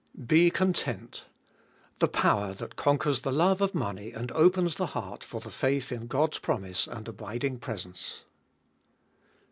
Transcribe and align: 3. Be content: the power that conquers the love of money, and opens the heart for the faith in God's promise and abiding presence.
3. 0.17 0.25
Be 0.25 0.49
content: 0.49 1.25
the 1.99 2.07
power 2.07 2.55
that 2.55 2.75
conquers 2.75 3.21
the 3.21 3.31
love 3.31 3.61
of 3.61 3.75
money, 3.75 4.11
and 4.13 4.31
opens 4.31 4.77
the 4.77 4.87
heart 4.97 5.23
for 5.23 5.39
the 5.39 5.51
faith 5.51 5.91
in 5.91 6.07
God's 6.07 6.39
promise 6.39 6.87
and 6.87 7.07
abiding 7.07 7.59
presence. 7.59 8.23